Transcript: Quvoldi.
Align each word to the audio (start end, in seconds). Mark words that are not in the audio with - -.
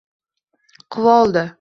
Quvoldi. 0.93 1.45